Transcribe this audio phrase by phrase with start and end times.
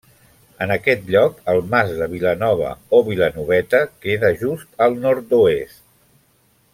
[0.65, 5.81] En aquest lloc, el Mas de Vilanova, o Vilanoveta, queda just al nord-oest.